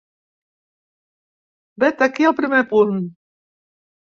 Vet 1.85 2.03
aquí 2.07 2.27
el 2.31 2.35
primer 2.43 2.63
punt. 2.73 2.99